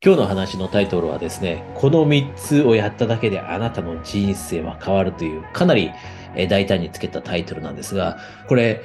[0.00, 5.90] 今日の話のタイトルはですね、この3つをやっただけであなたの人生は変わるという、かなり
[6.48, 8.16] 大胆につけたタイトルなんですが、
[8.46, 8.80] これ、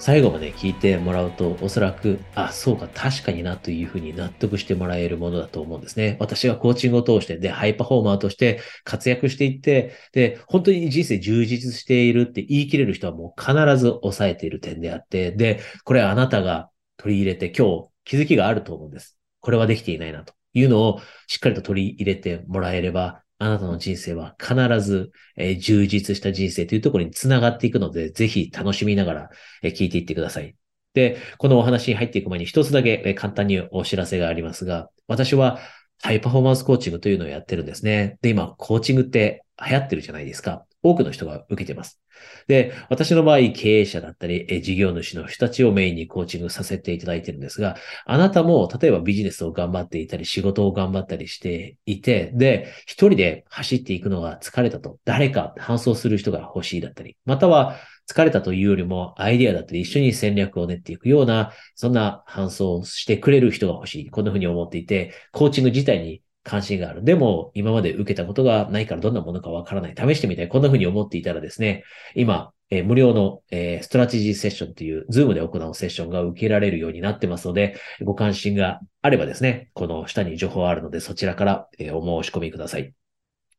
[0.00, 6.16] 最後まで聞いてもらうと、おそらく、あ、そうか、確かになというふうに納得してもらえるものだと思うんですね。
[6.18, 19.16] 私がコーチングを通して、で、ハイパフォーマーとして活躍していって、で、本当に人生充実しているって言い切れる人はもう必ず抑えている点であって、で、これあなたが取り入れて今日気づきがあると思うんです。
[19.38, 20.37] これはできていないなと。
[20.58, 29.30] いうのをしっかりと取り入れてもらえれば、あなたの人生は必ず、えー、充実した人生というところにつながっていくので、ぜひ楽しみながら、
[29.62, 30.56] えー、聞いていってください。
[30.94, 35.60] で、このお話に入っていく前に一つだけ、えー、簡単にお知らせがありますが、私は
[36.02, 38.18] ハイパフォーマンスコーチングというのをやってるんですね。
[38.22, 40.64] で、今、コーチングって流行ってるじゃないですか。
[40.82, 42.00] 多くの人が受けてます。
[42.46, 57.76] で、私の場合、経営者だったり、事業主の人たちをメインにコーチングさせていただいてるんですが、あなたも、例えばビジネスを頑張っていたり、仕事を頑張ったりしていて、で、一人で走っていくのが疲れたと、誰か搬送する人が欲しいだったり、または、
[58.08, 64.10] 疲れたというよりも、アイディアだったり、一緒に戦略を練っていくような、そんな搬送してくれる人が欲しい。
[64.10, 67.04] こんな風に思っていて、コーチング自体に関心がある。
[67.04, 69.94] でも、今まで受けたことがないからどんなものかわからない。
[69.96, 70.48] 試してみたい。
[70.48, 82.92] こんな風に思っていたらですね、今、えー、無料の、えー、ストラテジーセッションという、 Zoom で行うセッションが受けられるようになってますので、ご関心があればですね、この下に情報あるので、そちらから、えー、お申し込みください。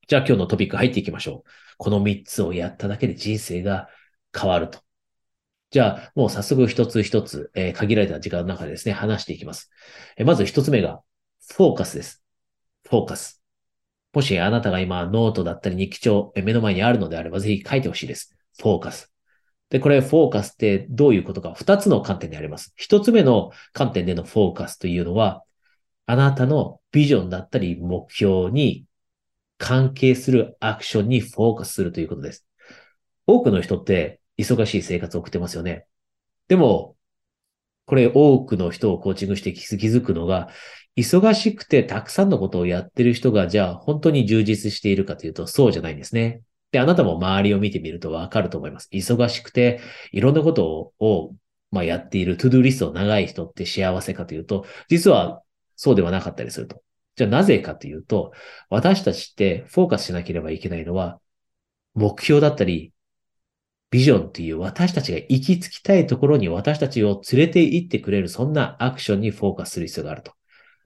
[0.07, 1.49] じゃあ今日のトピック入っていきましょう。
[1.77, 3.89] この3つをやっただけで人生が
[4.37, 4.79] 変わると。
[5.71, 9.69] じゃあ、もう早速一つ一つ、えー、限られた時間の中でですね、話していきます。
[10.17, 11.01] えー、まず一つ目が、
[11.53, 12.23] フォーカスです。
[12.89, 13.41] フォーカス。
[14.13, 18.35] もしあなたが今ノートだったり日記帳目の前にあるのであればぜひ書いてほしいです。
[18.59, 19.13] フォーカス。
[19.69, 22.73] で、これフォーカスってどういうことか二つの観点であります。
[22.75, 25.43] 一つ目の観点でのフォーカスというのは、
[26.07, 28.85] あなたのビジョンだったり目標に
[29.59, 32.47] 関係するアクションにフォーカスするということです。
[33.27, 35.85] 多くの人って忙しい生活を送ってますよね。
[36.47, 36.95] でも、
[37.85, 40.49] これ多くの人をコーチングして気づくのが、
[40.99, 46.41] 忙しくてたくさんのことをやってる人が、じゃあ本当に充実しているかというと、そうじゃないんですね。
[46.71, 48.89] で、あなたも周りを見てみるとわかると思います。
[48.91, 49.79] 忙しくて、
[50.11, 51.35] いろんなことを、
[51.71, 55.41] まあ、やっている、トゥドゥリスト長い人って幸せかというと、実は
[55.75, 56.81] そうではなかったりすると。
[57.15, 58.33] じゃあなぜかというと、
[58.69, 61.19] 私たちってフォーカスしなければいけないのは、
[61.95, 62.93] 目標だったり、
[63.91, 70.38] ビジョンっていう私たちが行き着きたいところに私たちを連れて行ってくれる、そんなアクションにフォーカスする必要があると。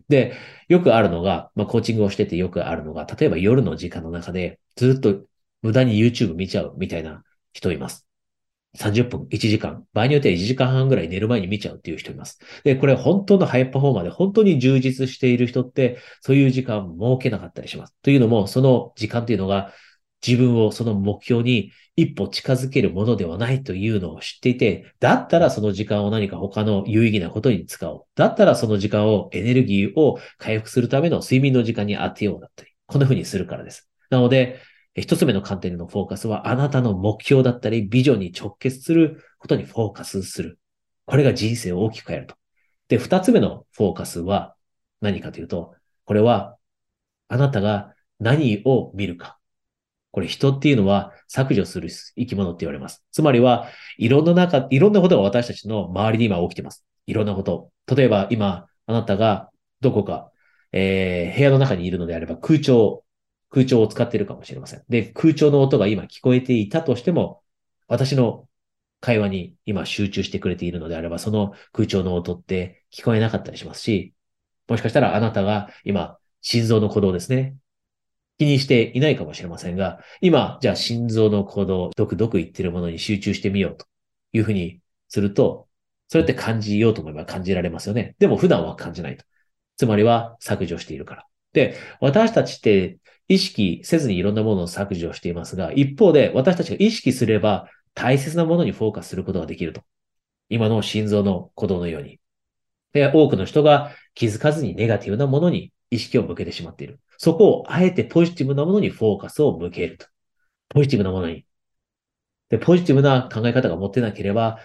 [0.10, 0.36] で、
[0.68, 5.24] よくあるのが、まあ、コーチングをしててよくあるのが、例えば夜の時間の中でずっと
[5.62, 8.08] 無駄に YouTube 見ちゃうみたいな人います。
[8.76, 12.40] 30分、1時間、場合によっては1時間半ぐらい寝る前に見ちゃうっていう人います。
[12.64, 17.96] で、これ本当のハイパフォーマーで本当に充実している人って、そういう時間設けなかったりします。
[18.02, 19.72] というのも、その時間っていうのが
[20.26, 28.03] 自分をその目標に一歩近づけるものではないというのを知っていて、だったらその時間を何か他の有意義なことに使おう。
[28.16, 33.90] だったらその時間をエネルギーを回復するための睡眠の時間に当てようだったり、こんな風にするからです。
[34.10, 34.60] なので、
[34.96, 40.60] 一つ目の観点でのフォーカスは、あなたの目標だったり、ビジョンに直結することにフォーカスする。
[41.06, 42.36] これが人生を大きく変えると。
[42.90, 44.56] で、二つ目のフォーカスは
[45.02, 45.74] 何かというと、
[46.06, 46.58] これは、
[47.28, 49.40] あなたが何を見るか。
[50.12, 53.04] これ人っていうのは削除する生き物って言われます。
[53.12, 56.86] つまりは、いろんな中、いろんなことが私たちの周りに今起きてます。
[57.06, 57.72] いろんなこと。
[57.88, 59.50] 例えば今、あなたが
[59.82, 60.32] どこか、
[60.72, 63.04] えー、部屋の中にいるのであれば空調、
[63.50, 64.84] 空調を使っているかもしれません。
[64.90, 67.42] で、空調の音が今聞こえていたとしても、
[67.88, 68.48] 私の
[69.00, 74.14] 会話に今集中してくれているのであれば、その空調の音って聞こえなかったりしますし、
[74.68, 77.56] もしかしたらあなたが今、心臓の鼓動ですね。
[78.40, 83.86] 気にしていないかもしれませんが、今、じゃあ心臓の鼓動、ドクドク言ってるものに集中してみようと
[84.32, 85.68] いうふうにすると、
[86.14, 88.16] それって感じようと思えば感じられますよね。
[88.20, 89.26] でも普段は感じないと。
[89.78, 91.26] つまりは削除しているから。
[91.54, 99.82] で、私たちって意識せずにいろんなものを削除していますが、一方で私たちが意識すれば大切なものにフォーカスすることができると。
[100.50, 102.20] 今の心臓の鼓動のように。
[102.92, 107.00] で、多くの人が気づかずにネガティブなものに意識を向けてしまっている。
[107.18, 110.06] そこをあえてポジティブなものにフォーカスを向けると。
[110.70, 111.44] ポジティブなものに。
[112.52, 114.60] で、ポジティブな考え方が持ってなければ、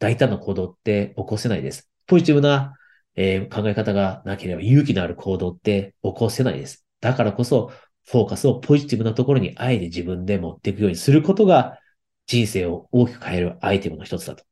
[0.00, 1.88] 大胆な行動って起こせないです。
[2.08, 2.74] ポジティブな、
[3.14, 6.84] えー、考え方がなければ勇気のある行動って起こせないです。
[7.00, 7.70] だからこそ、
[8.08, 11.78] フォーカスをポジティブなところにあえて自分で持っていくようにすることが
[12.26, 14.44] 人生を大きく変えるアイテムの一つだと。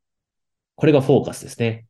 [0.77, 1.87] これがフォーカスですね。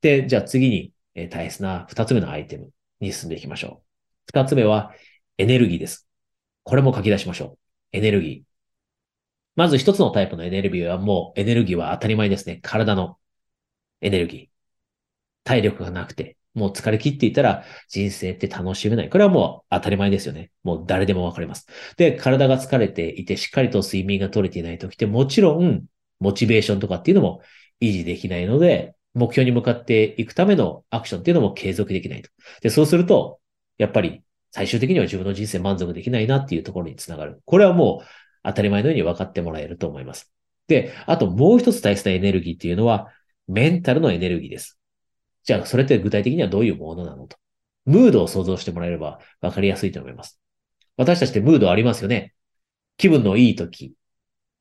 [0.00, 2.70] で、じゃあ次に、え、大切な二つ目のアイテム。
[3.00, 3.82] に進んでいきましょ
[4.28, 4.38] う。
[4.38, 4.92] 2つ目は
[5.38, 6.06] エネルギーです。
[6.62, 7.58] これも書き出しましょ
[7.92, 7.96] う。
[7.96, 8.45] エネルギー。
[9.56, 12.60] まず一つのタイプのエネルギーはもうエネルギーは当たり前ですね。
[12.62, 13.18] 体の
[14.00, 14.48] エネルギー。
[15.44, 19.10] 体力がなくて、もう疲れ切っていたら人生って楽しめない。
[19.10, 20.50] これはもう当たり前ですよね。
[20.62, 21.66] もう誰でもわかります。
[21.96, 25.84] で、体が疲れていてしっかりと睡眠が取れていない時ってもちろん
[26.20, 27.40] モチベーションとかっていうのも
[27.80, 32.30] 維持できないので、目標に向かっていくためのアクションっていうのも継続できないと。
[32.60, 33.40] で、そうすると、
[33.78, 37.42] やっぱり最終的には自分の人生満足できないなっていうところにつながる。
[37.44, 38.06] これはもう
[38.46, 40.32] 当たり前のように分かってもらえると思います。
[40.68, 43.12] で、あともう一つ大切なエネルギーっていうのは、
[43.48, 44.78] メンタルのエネルギーです。
[45.44, 47.36] じゃあ、それって具体的にはどういうものなのと。
[47.84, 50.40] ムードを想像してもらえれば分かりやすいと思います。
[50.96, 52.34] 私たちってムードありますよね。
[52.96, 53.94] 気分のいい時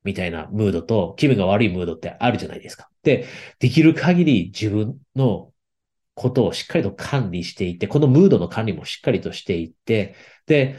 [0.03, 2.89] みたいなムードと気分が悪いムードってあるじゃないですか。
[3.01, 3.25] で、
[3.59, 5.51] できる限り自分の
[6.13, 10.15] ことをしっかりと管理していって、このムードの管理もしっかりとしていって、
[10.45, 10.75] で、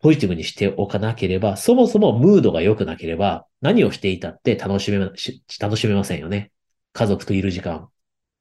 [0.00, 6.52] ポジティブにしておかなければ、そもそもムードが良くなければ、何をしていたって楽しめ、楽しめませんよね。
[6.92, 7.88] 家族といる時間、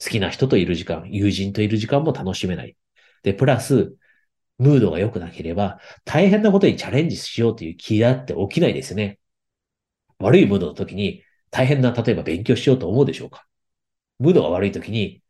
[0.02, 2.78] 好きな人といる時間、友人といる時間も楽しめない。
[3.24, 3.94] で、プラス、
[4.58, 9.20] ムードが良くなければ、大変なことにチャレンジしようという気だって起きないですね。
[10.20, 13.46] 悪いムードの時に、大変な、例えば勉強しようと思うでしょうか
[14.20, 15.22] ムードが悪い時に、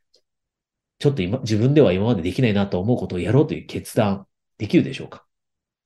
[0.99, 4.27] ちょっと今、自分では今までできないなと思うことをやろうという決断、
[4.57, 5.25] できるでしょうか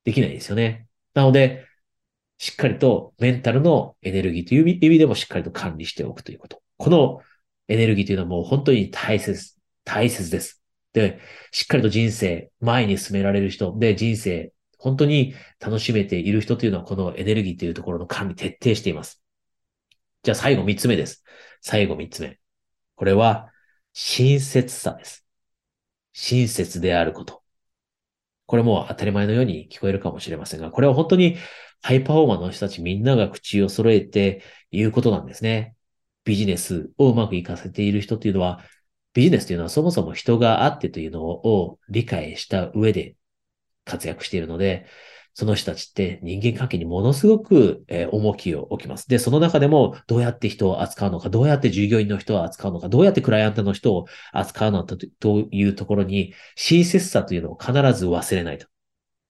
[0.04, 0.86] できないですよね。
[1.14, 1.66] なので、
[2.38, 6.62] しっかりとメンタルのエネルギーという意味でもしっかりと管理しておくということ。
[6.76, 7.20] この
[7.68, 9.54] エネルギーというのはもう本当に大切、
[9.84, 10.62] 大切です。
[10.92, 11.20] で、
[11.52, 19.22] しっかりと人生、前に進められる人、で、人生、本当に楽しめている人というのはこのエネルギーというところの管理徹底しています。
[20.22, 21.24] じゃあ最後三つ目です。
[21.62, 22.38] 最後三つ目。
[22.96, 23.50] これは、
[23.92, 25.24] 親切さです。
[26.12, 27.43] 親切であること。
[28.46, 31.36] これも当たり前のように聞こえるかもしれませんが、これは本当に
[31.82, 35.74] ハイパフォーマーの人たちみんなが口を揃えて言うことなんですね。
[36.24, 38.64] ビジネスをうまくいかせている人というのは、
[39.12, 43.16] ビジネスというのはそもそも人があってというのを理解した上で
[43.84, 44.86] 活躍しているので、
[45.34, 49.08] その人たちって人間関係にものすごく、え重きを置きます。
[49.08, 58.68] で、その中でもどうやって人を扱うのか、どうやって従業員の人を扱うのか、どうやってクライアントの人を扱うのかというところに、親切さというのを必ず忘れないと。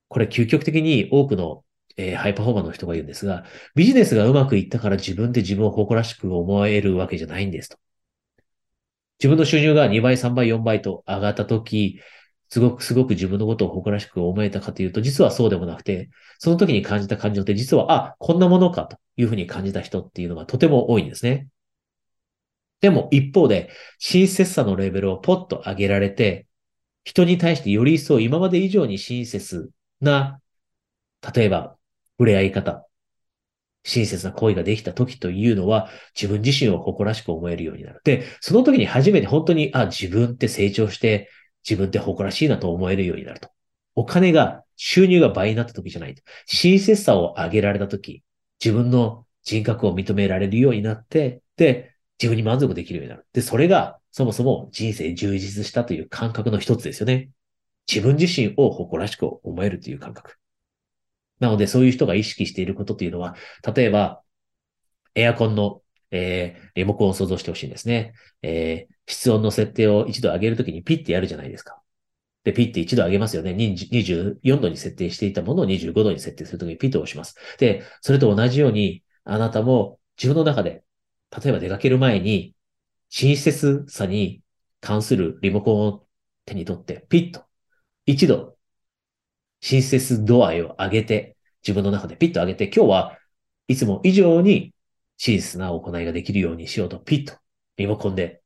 [0.09, 1.65] これ究極的に多くの、
[1.97, 7.79] えー、ハイパフォーマーの人が言うんですが、ビジネスがうまくいったから自分で自分を誇らしく思えるわけじゃないんですと。
[9.19, 12.01] 自分の収入が2倍、3倍、4倍と上がったとき、
[12.55, 16.09] すごく、すごく自分のことを誇らしく思えたかというと、実はそうでもなくて、
[16.39, 21.49] その時に感じた感情って実は、あ、こんなものかというふうに感じた人っていうのがとても多いんですね。
[22.81, 26.47] でも一方で、親切さのレベルをポッと上げられて、
[27.03, 29.71] 人に対してより一層今まで以上に親切
[30.01, 30.41] な、
[31.35, 31.77] 例えば、
[32.19, 32.87] 触れ合い方、
[33.83, 38.01] 親切な行為ができた時というのは、自分自身を誇らしく思えるようになる。
[38.05, 41.29] で、その時に初めて本当に、あ、自分って成長して、
[41.69, 43.49] 自分って誇らしいなと思えるようになると。
[43.95, 46.23] お金が、収入が倍になった時じゃないと。
[46.47, 48.25] 親切さを上げられた時、
[48.63, 53.27] 自分の人格を認められるようになって、で、自分に満足できるようになる。
[53.33, 57.31] で、それが、そもそも人生充実したという感覚の一つですよね。
[57.91, 60.37] 自分自身を誇らしく思えるという感覚。
[61.41, 63.37] なので、そういう人が意識していることというのは、
[63.75, 64.23] 例えば、
[65.15, 65.83] エアコンの
[66.15, 68.15] えー、リモコンを想像してほしいんですね。
[68.43, 71.83] えー、室温の設定を一度上げるときにピッてやるじゃないですか。
[72.45, 73.53] で、ピッて一度上げますよね。
[73.53, 77.35] 24度に設定していたものを25度に設定するときにピッと押します。
[77.59, 80.85] で、それと同じように、あなたも自分の中で、
[81.37, 82.55] 例えば出かける前に、
[83.09, 84.43] 親切さに
[84.81, 86.07] 関するリモコンを
[86.45, 87.45] 手に取って、ピッと、
[88.07, 88.57] 一度、
[89.61, 93.19] 親切度合いを上げて、自分の中でピッと上げて、今日は
[93.67, 94.74] いつも以上に
[95.17, 97.35] 親切な行いができるようにしようと、ピッと
[97.77, 98.41] リモコンで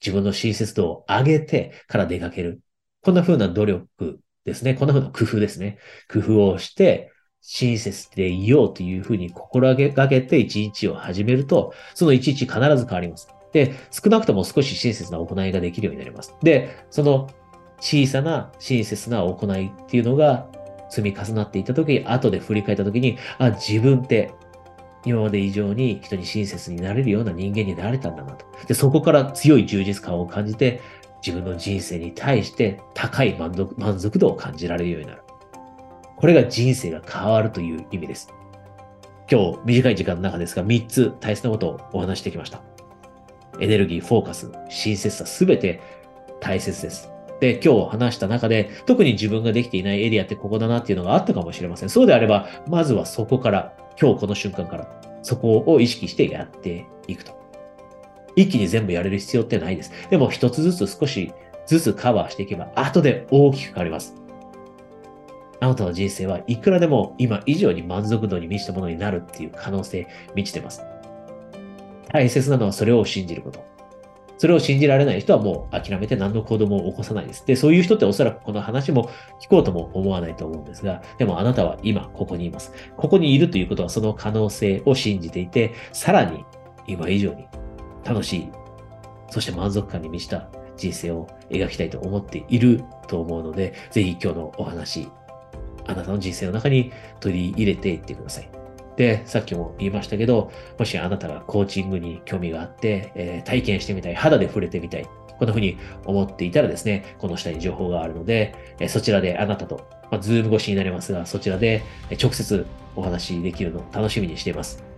[0.00, 2.60] 自分の親切度を上げてから出かける。
[3.02, 4.74] こんな風な努力ですね。
[4.74, 5.78] こんな風な工夫ですね。
[6.12, 7.10] 工夫をして、
[7.46, 13.28] 親切でいようというふうに心がけて一日を始めると、その一日必ず変わります。
[13.52, 16.34] で、少なくとも少し親切な行いができるようになります。
[16.42, 17.30] で、その
[17.80, 20.48] 小さな親切な行いっていうのが
[20.88, 24.32] 積み重なっていったときに、後で振り返ったときに、あ、自分って
[25.04, 28.46] 今まで以上に人に親切になれるような人間になれたんだなと。
[28.66, 30.80] で、そこから強い充実感を感じて、
[31.24, 35.22] 自分の人生に対して高い満足満足度を感じられるようになる。
[36.16, 38.28] これが人生が変わるという意味です。
[39.30, 42.62] 今日短い時間の中ですが3つ大切なことをお話してきました。
[43.60, 45.80] エネルギー、フォーカス、親切さ、すべて
[46.40, 47.10] 大切です。
[47.40, 51.88] で、今日話した中で、特に自分ができていないエリアってここだなっていうのがあったかもしれません。
[51.88, 57.32] そうであれば、まずはそこから、今日この瞬間から、そこを意識してやっていくと。
[58.36, 59.92] 一気に全部やれる必要ってないです。
[60.10, 61.32] でも一つずつ少し
[61.66, 64.14] ずつカバーしていけば、後で大きく変わります。
[65.60, 70.82] あなたの人生はいくらでも今以上に満足度に満ちたものになるっていう可能性満ちてます。
[72.08, 73.73] 大切なのはそれを信じること。
[74.44, 77.46] それを信じられない人はもう諦めて何の行動も起こさないです。
[77.46, 79.08] で、そういう人っておそらくこの話も
[79.40, 82.70] 聞こうとも思わないと思うんですが、でもあなたは今ここにいます。
[82.98, 86.44] ここにいるということはその可能性を信じていて、さらに
[86.86, 87.46] 今以上に
[88.04, 88.48] 楽しい、
[89.30, 90.46] そして満足感に満ちた
[90.76, 95.08] 人生を描きたいと思っていると思うので、ぜひ今日のお話、
[95.86, 98.53] あなたの人生の中に取り入れていってください。
[98.96, 105.06] で、さっきも言いましたけど、もしあなたがコーチングに興味があって、えー、体験してみたい、肌で触れてみたい、
[105.38, 111.82] こんな風に思っていたらですね、この下に情報があるので、えー、そちらであなたと、まあ、ズーム越しになりますが、そちらで
[112.22, 114.93] 直接お話しできるのを楽しみにしています。